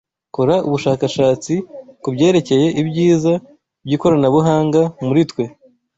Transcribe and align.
Kora 0.35 0.55
ubushakashatsi 0.67 1.53
kubyerekeye 2.03 2.67
ibyiza 2.81 3.33
by'ikoranabuhanga 3.85 4.81
muri 5.05 5.21
twe 5.29 5.43